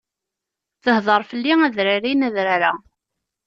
Tehdeṛ 0.83 1.21
fell-i 1.29 1.53
adrar-in 1.65 2.25
adrar-a. 2.27 2.73